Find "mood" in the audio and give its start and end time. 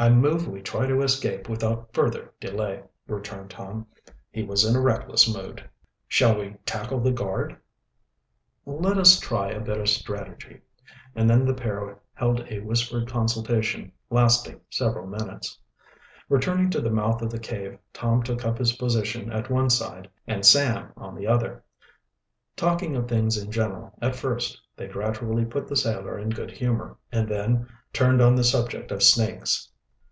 5.28-5.68